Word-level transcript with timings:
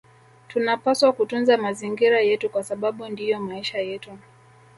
Tunapaswa 0.47 1.13
kutunza 1.13 1.57
mazingira 1.57 2.19
yetu 2.21 2.49
kwa 2.49 2.63
sababu 2.63 3.07
ndiyo 3.07 3.39
maisha 3.39 3.77
yetu 3.77 4.17